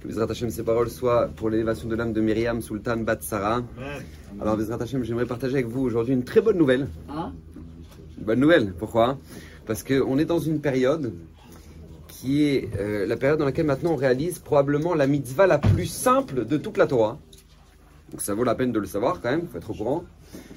[0.00, 3.62] Que Bezrat Hashem, ces paroles soient pour l'élévation de l'âme de Myriam, Sultan, Bat Sarah.
[4.40, 6.88] Alors, Bezrat Hashem, j'aimerais partager avec vous aujourd'hui une très bonne nouvelle.
[7.08, 7.32] Ah,
[8.18, 9.18] Une bonne nouvelle, pourquoi?
[9.66, 11.12] Parce qu'on est dans une période
[12.06, 15.86] qui est euh, la période dans laquelle maintenant on réalise probablement la mitzvah la plus
[15.86, 17.18] simple de toute la Torah.
[18.10, 20.04] Donc ça vaut la peine de le savoir quand même, il faut être au courant.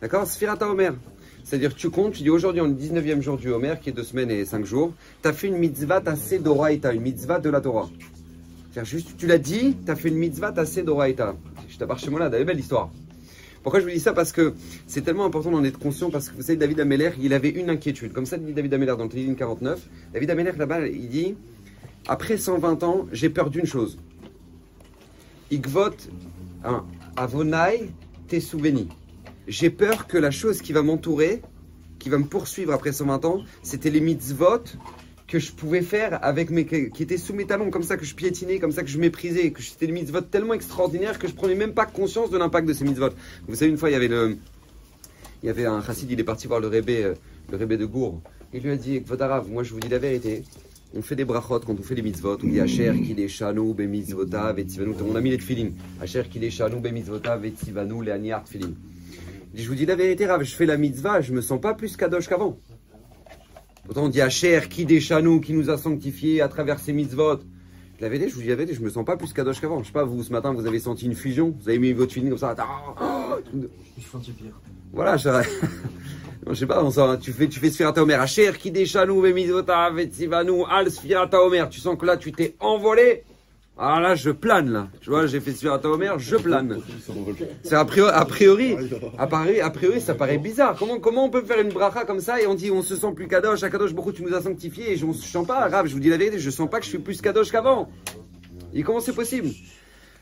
[0.00, 0.26] D'accord?
[0.26, 0.94] Sphirata Omer.
[1.44, 3.92] C'est-à-dire tu comptes, tu dis aujourd'hui on est le 19e jour du Homer, qui est
[3.92, 7.50] deux semaines et cinq jours, tu as fait une mitzvah tassé d'Oraïta, une mitzvah de
[7.50, 7.88] la Torah.
[8.82, 11.36] Juste, tu l'as dit, tu as fait une mitzvah tassé d'Oraïta.
[11.68, 12.90] Je t'appartiens chez moi là, belle histoire.
[13.62, 14.12] Pourquoi je vous dis ça?
[14.12, 14.54] Parce que
[14.86, 17.70] c'est tellement important d'en être conscient, parce que vous savez, David Ameller, il avait une
[17.70, 18.12] inquiétude.
[18.12, 19.80] Comme ça dit David Ameller dans le Téléline 49.
[20.12, 21.34] David Ameller, là-bas, il dit
[22.08, 23.98] Après 120 ans, j'ai peur d'une chose.
[25.50, 25.96] Igvot,
[26.64, 26.84] hein,
[27.16, 27.90] Avonai,
[28.28, 28.88] tes souvenirs.
[29.46, 31.40] J'ai peur que la chose qui va m'entourer,
[31.98, 34.64] qui va me poursuivre après 120 ans, c'était les mitzvot
[35.34, 38.14] que je pouvais faire avec mes qui étaient sous mes talons comme ça que je
[38.14, 41.56] piétinais comme ça que je méprisais que c'était des mitzvot tellement extraordinaires que je prenais
[41.56, 43.08] même pas conscience de l'impact de ces mitzvot.
[43.48, 44.36] Vous savez une fois il y avait le
[45.42, 47.14] il y avait un chassid il est parti voir le rébé euh,
[47.50, 48.22] le rébé de Gour.
[48.52, 50.44] Il lui a dit Vodarav moi je vous dis la vérité.
[50.96, 52.38] On fait des brachot quand on fait des mitzvot.
[52.40, 54.66] On dit Asher qu'il est shanou be mitzvotav et
[55.04, 58.44] on a mis les tefilin Asher qu'il est shanou be mitzvotav et tivanu les aniar
[58.44, 58.70] tefilin
[59.52, 61.60] Il dit, je vous dis la vérité Rav je fais la mitzvah je me sens
[61.60, 62.56] pas plus kadosh qu'avant
[63.84, 67.40] Pourtant, on dit Hacher, qui des chanou, qui nous a sanctifiés à travers ses mitzvot.
[68.00, 69.82] La vérité, je vous dis la vérité, je me sens pas plus kadosh qu'avant.
[69.82, 72.12] Je sais pas, vous, ce matin, vous avez senti une fusion, vous avez mis votre
[72.12, 72.54] feeling comme ça.
[72.58, 74.52] ah, je suis du pire.
[74.92, 75.28] Voilà, je,
[76.48, 78.20] je sais pas, on sent, tu fais, tu fais Sphirata Omer.
[78.20, 81.68] Hacher, qui des chanou, Bemizvota, Vetzivanu, Al Sphirata Omer.
[81.68, 83.24] Tu sens que là, tu t'es envolé.
[83.76, 84.88] Ah là, je plane là.
[85.00, 86.80] Tu vois, j'ai fait Sphirata Omer, je plane.
[87.64, 88.76] C'est a priori, a priori,
[89.18, 90.76] a priori, a priori, ça paraît bizarre.
[90.78, 93.12] Comment, comment on peut faire une bracha comme ça et on dit on se sent
[93.16, 95.88] plus kadosh, à kadosh beaucoup tu nous as sanctifié et je ne sens pas, Rav,
[95.88, 97.90] je vous dis la vérité, je sens pas que je suis plus kadosh qu'avant.
[98.72, 99.48] Et comment c'est possible?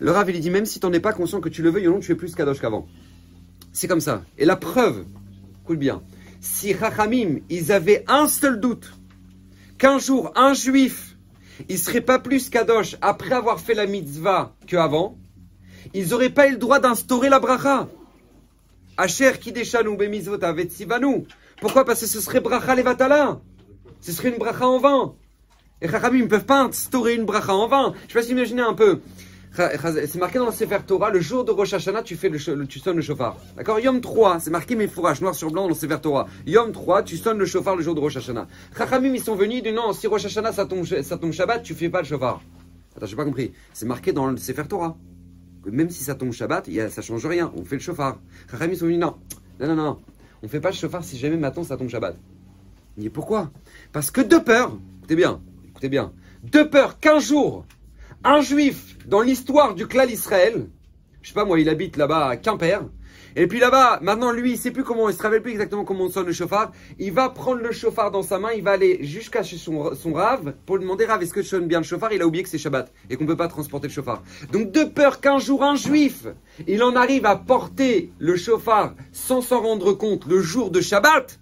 [0.00, 1.86] Le Rav, il dit même si tu n'en es pas conscient que tu le veuilles
[1.86, 2.88] ou non, tu es plus kadosh qu'avant.
[3.72, 4.24] C'est comme ça.
[4.38, 5.04] Et la preuve,
[5.62, 6.02] écoute bien,
[6.40, 8.92] si Rachamim, ils avaient un seul doute,
[9.78, 11.15] qu'un jour, un juif,
[11.68, 15.18] il serait pas plus kadosh après avoir fait la mitzvah qu'avant,
[15.94, 17.88] ils n'auraient pas eu le droit d'instaurer la bracha.
[18.96, 21.26] Asher kideshanu bemizvota vetsivanu.
[21.60, 21.84] Pourquoi?
[21.84, 23.40] Parce que ce serait bracha levatala.
[24.00, 25.14] Ce serait une bracha en vain.
[25.80, 27.94] Et Chachamim ne peuvent pas instaurer une bracha en vain.
[28.08, 29.00] Je ne sais pas un peu.
[29.56, 32.78] C'est marqué dans le Sefer Torah, le jour de Rosh Hashanah, tu, fais le, tu
[32.78, 33.36] sonnes le chauffard.
[33.56, 33.80] D'accord?
[33.80, 36.26] Yom 3, c'est marqué mes fourrages, noir sur blanc dans le Sefer Torah.
[36.46, 38.46] Yom 3, tu sonnes le chauffard le jour de Rosh Hashanah.
[38.76, 41.62] Chachamim, ils sont venus, ils disent non, si Rosh Hashanah ça tombe, ça tombe Shabbat,
[41.62, 42.42] tu fais pas le chauffard.
[42.96, 43.52] Attends, j'ai pas compris.
[43.72, 44.96] C'est marqué dans le Sefer Torah.
[45.64, 48.18] Que même si ça tombe Shabbat, y a- ça change rien, on fait le chauffard.
[48.50, 49.14] Chachamim, ils sont venus, non,
[49.58, 49.98] non, non, non,
[50.42, 52.14] on fait pas le chauffard si jamais maintenant ça tombe Shabbat.
[52.98, 53.50] Il pourquoi?
[53.92, 56.12] Parce que de peur, écoutez bien, écoutez bien,
[56.44, 57.64] de peur qu'un jour,
[58.26, 60.66] un juif dans l'histoire du clan Israël,
[61.22, 62.80] je sais pas moi, il habite là-bas à Quimper,
[63.36, 66.04] et puis là-bas, maintenant lui, il sait plus comment, il se rappelle plus exactement comment
[66.04, 68.98] on sonne le chauffard, il va prendre le chauffard dans sa main, il va aller
[69.04, 71.84] jusqu'à chez son, son rave pour lui demander Rav, est-ce que tu sonnes bien le
[71.84, 72.12] chauffard?
[72.12, 74.24] Il a oublié que c'est Shabbat et qu'on peut pas transporter le chauffard.
[74.50, 76.26] Donc de peur qu'un jour un juif,
[76.66, 81.38] il en arrive à porter le chauffard sans s'en rendre compte le jour de Shabbat,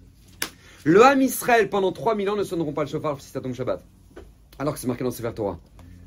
[0.83, 3.83] le Ham Israël pendant 3000 ans ne sonneront pas le chauffard si ça tombe Shabbat.
[4.59, 5.59] Alors que c'est marqué dans Sefer Torah.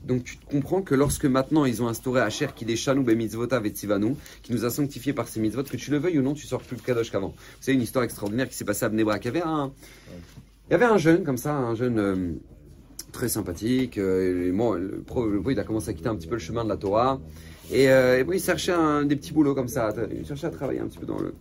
[0.04, 3.72] Donc tu comprends que lorsque maintenant ils ont instauré Asher qui Shanou be mitzvotav et
[3.72, 6.62] qui nous a sanctifié par ces mitzvot, que tu le veuilles ou non, tu sors
[6.62, 7.28] plus le kadosh qu'avant.
[7.28, 9.24] Vous savez une histoire extraordinaire qui s'est passée à Bnebrak.
[9.24, 9.72] Il y avait un,
[10.68, 12.32] il y avait un jeune comme ça, un jeune euh,
[13.12, 13.98] très sympathique.
[13.98, 15.04] euh, et le,
[15.50, 17.20] il a commencé à quitter un petit peu le chemin de la Torah.
[17.70, 18.72] Et, euh, et bon, il cherchait
[19.04, 19.92] des petits boulots comme ça.
[20.10, 21.34] Il cherchait à travailler un petit peu dans le.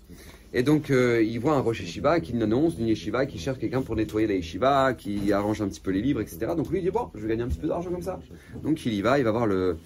[0.54, 3.82] Et donc, euh, il voit un Rosh Yeshiva qui l'annonce, une Yeshiva qui cherche quelqu'un
[3.82, 6.54] pour nettoyer la Yeshiva, qui arrange un petit peu les livres, etc.
[6.56, 8.20] Donc lui, il dit Bon, je vais gagner un petit peu d'argent comme ça.
[8.64, 9.78] Donc il y va, il va voir le.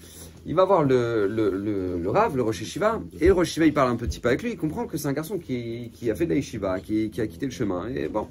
[0.44, 3.66] Il va voir le, le, le, le Rav, le Rosh Yeshiva, et le Rosh Yeshiva,
[3.66, 6.10] il parle un petit peu avec lui, il comprend que c'est un garçon qui, qui
[6.10, 7.88] a fait de la Yeshiva, qui, qui a quitté le chemin.
[7.88, 8.26] Et bon.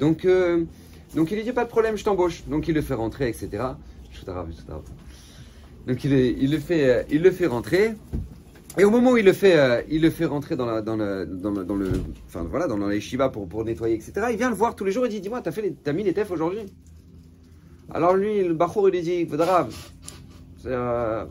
[0.00, 0.64] Donc, euh,
[1.14, 2.44] donc il lui dit Pas de problème, je t'embauche.
[2.48, 3.48] Donc il le fait rentrer, etc.
[4.12, 4.24] Je
[5.86, 7.94] Donc il, le fait, euh, il le fait rentrer.
[8.78, 10.96] Et au moment où il le fait, euh, il le fait rentrer dans la, dans
[10.96, 11.92] le, dans le, dans le-
[12.26, 14.12] enfin voilà, dans la yeshiva pour, pour nettoyer, etc.
[14.30, 16.14] Il vient le voir tous les jours et dit, dis-moi, t'as fait, les- mis les
[16.14, 16.60] tefs aujourd'hui?
[17.92, 19.70] Alors lui, le bachour, il lui dit, Vadrav,
[20.62, 21.24] c'est, euh,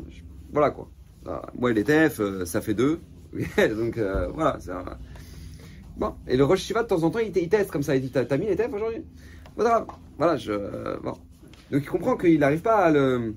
[0.53, 0.89] voilà quoi.
[1.25, 2.99] Ah, Moi les tefs, ça fait deux.
[3.57, 3.97] Donc
[4.33, 4.59] voilà.
[5.97, 7.95] Bon, et le Rosh Shiva de temps en temps, il, te- il teste comme ça.
[7.95, 9.01] Il dit, t'as, mis les tefs aujourd'hui?
[9.57, 9.87] Vadrav,
[10.17, 10.53] voilà, je,
[11.01, 11.13] bon.
[11.71, 13.33] Donc il comprend qu'il n'arrive pas à le.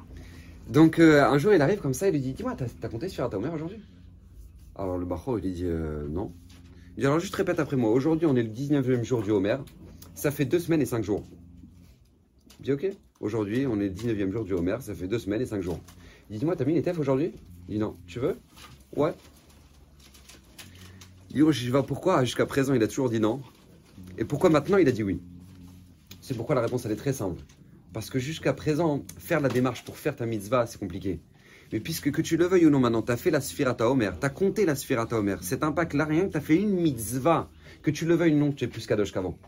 [0.68, 3.28] Donc euh, un jour, il arrive comme ça, il lui dit, dis-moi, t'as, compté sur
[3.28, 3.80] ta mère aujourd'hui?
[4.74, 6.32] Alors le Bacho, il lui dit euh, non.
[6.96, 7.90] Il dit alors juste répète après moi.
[7.90, 9.56] Aujourd'hui, on est le 19e jour du Homer.
[10.14, 11.24] Ça fait deux semaines et cinq jours.
[12.60, 12.90] Il dit ok.
[13.20, 14.76] Aujourd'hui, on est le 19e jour du Homer.
[14.80, 15.78] Ça fait deux semaines et cinq jours.
[16.28, 17.32] Il dit, dis-moi, t'as mis les TF aujourd'hui?
[17.68, 17.96] Il dit, non.
[18.06, 18.36] Tu veux?
[18.96, 19.14] Ouais.
[21.30, 23.40] Il dit, oh, je vais pourquoi jusqu'à présent il a toujours dit non
[24.18, 25.20] Et pourquoi maintenant il a dit oui?
[26.20, 27.40] C'est pourquoi la réponse elle est très simple.
[27.96, 31.18] Parce que jusqu'à présent, faire la démarche pour faire ta mitzvah, c'est compliqué.
[31.72, 34.18] Mais puisque que tu le veuilles ou non maintenant, tu as fait la Sphirata Omer,
[34.20, 37.48] tu as compté la Sphirata Omer, cet impact-là, rien que tu as fait une mitzvah,
[37.82, 39.38] que tu le veuilles ou non, tu es plus kadosh qu'avant.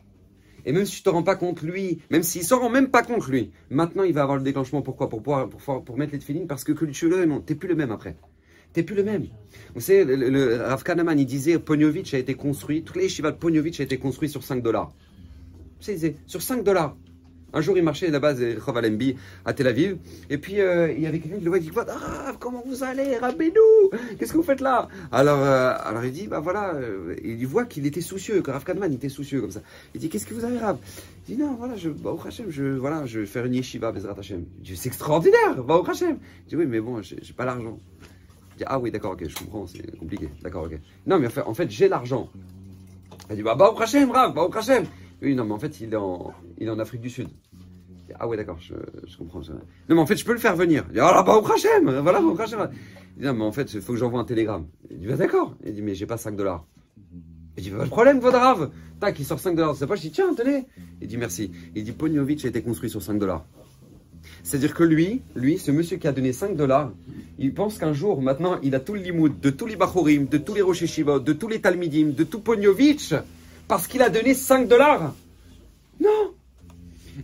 [0.65, 3.03] Et même si tu te rends pas compte, lui, même s'il s'en rend même pas
[3.03, 4.81] compte, lui, maintenant il va avoir le déclenchement.
[4.81, 5.11] Pourquoi?
[5.11, 7.75] Pour, pour, pour, mettre les feelings Parce que que tu le non, tu plus le
[7.75, 8.17] même après.
[8.73, 9.27] Tu plus le même.
[9.75, 13.79] Vous savez, le, Rav Kanaman, il disait Pognovitch a été construit, tous les de Pognovitch
[13.81, 14.91] a été construit sur 5 dollars.
[16.27, 16.97] Sur 5 dollars.
[17.55, 19.17] Un jour, il marchait là-bas, Chovalembi,
[19.47, 19.97] à Tel Aviv.
[20.29, 22.85] Et puis, euh, il y avait quelqu'un qui le voit, il dit ah, comment vous
[22.85, 23.59] allez, Rabbeinu?
[24.19, 24.89] Qu'est-ce que vous faites là?
[25.11, 28.65] Alors, euh, alors, il dit Bah voilà, euh, il voit qu'il était soucieux, que Rav
[28.65, 29.63] Kadman était soucieux comme ça.
[29.95, 30.77] Il dit Qu'est-ce que vous avez, Rav?
[31.27, 32.15] Il dit Non, voilà, je, bah,
[32.49, 34.45] je, voilà, je vais faire une yeshiva, Bezrat Hashem.
[34.63, 36.19] C'est extraordinaire, va au Hashem.
[36.47, 37.79] Il dit Oui, mais bon, j'ai pas l'argent.
[38.57, 40.29] Il dit Ah oui, d'accord, ok, je comprends, c'est compliqué.
[40.43, 40.79] D'accord, ok.
[41.07, 42.29] Non, mais en fait, en fait j'ai l'argent.
[43.31, 44.85] Il dit Bah, bah au Hashem, Rav, au Hashem.
[45.23, 47.29] Oui, non, mais en fait, il est en, Afrique du Sud.
[48.19, 48.75] Ah ouais, d'accord, je,
[49.17, 49.41] comprends.
[49.41, 50.85] Non, mais en fait, je peux le faire venir.
[50.89, 52.71] Il dit, ah, bah, au Hachem, voilà, au Hachem.
[53.17, 54.67] Il dit, non, mais en fait, il faut que j'envoie un télégramme.
[54.91, 55.57] Il dit, bah, d'accord.
[55.65, 56.65] Il dit, mais j'ai pas 5 dollars.
[57.57, 58.71] Il dit, pas de problème, Vodrave.
[59.01, 60.01] Tac, il sort 5 dollars de sa poche.
[60.05, 60.67] Il dit, tiens, tenez.
[61.01, 61.51] Il dit, merci.
[61.75, 63.45] Il dit, Pognovitch a été construit sur 5 dollars.
[64.43, 66.93] C'est-à-dire que lui, lui, ce monsieur qui a donné 5 dollars,
[67.39, 70.39] il pense qu'un jour, maintenant, il a tout le limoud, de tous les Bachorim, de
[70.39, 73.15] tous les Rosh de tous les Talmidim, de tout Pognovitch,
[73.69, 75.15] parce qu'il a donné 5 dollars.
[76.01, 76.35] Non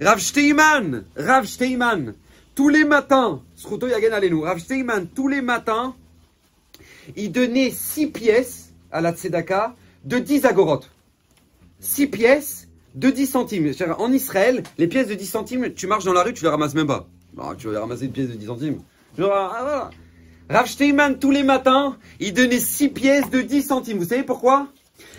[0.00, 2.14] Rav Steiman, Rav Steiman,
[2.54, 5.94] tous les matins, Rav Steiman, tous les matins,
[7.16, 9.74] il donnait 6 pièces à la Tzedaka
[10.04, 10.90] de 10 agorotes.
[11.80, 13.72] 6 pièces de 10 centimes.
[13.98, 16.74] En Israël, les pièces de 10 centimes, tu marches dans la rue, tu les ramasses
[16.74, 17.06] même pas.
[17.56, 18.78] tu vas ramasser une pièce de 10 centimes.
[19.20, 19.90] Ah,
[20.50, 23.98] Rav Steiman, tous les matins, il donnait 6 pièces de 10 centimes.
[23.98, 24.68] Vous savez pourquoi?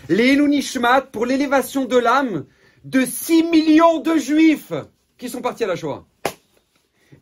[0.08, 2.46] Les Elunishmat, pour l'élévation de l'âme,
[2.84, 4.72] de 6 millions de juifs
[5.18, 6.06] qui sont partis à la Shoah.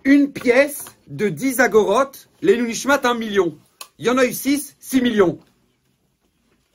[0.04, 3.56] Une pièce de 10 agorotes, les Nunishmat, 1 million.
[3.98, 5.38] Il y en a eu 6, 6 millions.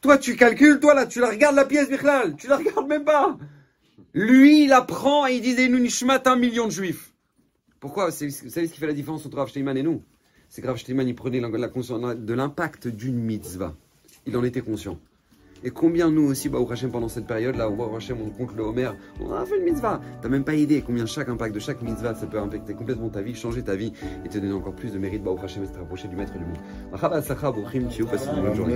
[0.01, 3.03] Toi, tu calcules, toi là, tu la regardes la pièce, Bichlal, tu la regardes même
[3.03, 3.37] pas.
[4.13, 7.13] Lui, il apprend et il dit les Nunishmat, 1 million de juifs.
[7.79, 8.09] Pourquoi?
[8.09, 10.03] Vous savez ce qui fait la différence entre Rav et nous?
[10.47, 13.75] C'est que Rav Steinman, il prenait la conscience de l'impact d'une mitzvah.
[14.25, 14.99] Il en était conscient.
[15.63, 18.91] Et combien nous aussi, bah, Hachem, pendant cette période-là, au Hachem, on compte le Homer,
[19.19, 19.99] on a fait une mitzvah.
[20.21, 23.21] T'as même pas idée combien chaque impact de chaque mitzvah, ça peut impacter complètement ta
[23.21, 23.91] vie, changer ta vie
[24.25, 26.39] et te donner encore plus de mérite, bah, Hachem, et te rapprocher du maître du
[26.39, 26.57] monde.
[28.11, 28.75] Passez une bonne journée.